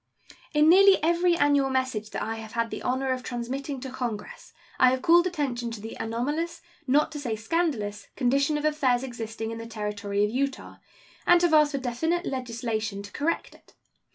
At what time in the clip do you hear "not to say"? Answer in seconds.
6.87-7.35